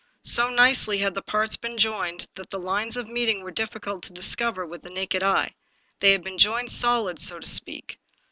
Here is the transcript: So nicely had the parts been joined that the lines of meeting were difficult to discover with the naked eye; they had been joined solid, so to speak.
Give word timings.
So 0.23 0.49
nicely 0.49 0.97
had 0.97 1.13
the 1.13 1.21
parts 1.21 1.55
been 1.57 1.77
joined 1.77 2.25
that 2.33 2.49
the 2.49 2.57
lines 2.57 2.97
of 2.97 3.07
meeting 3.07 3.43
were 3.43 3.51
difficult 3.51 4.01
to 4.05 4.13
discover 4.13 4.65
with 4.65 4.81
the 4.81 4.89
naked 4.89 5.21
eye; 5.21 5.53
they 5.99 6.11
had 6.11 6.23
been 6.23 6.39
joined 6.39 6.71
solid, 6.71 7.19
so 7.19 7.37
to 7.37 7.45
speak. 7.45 7.99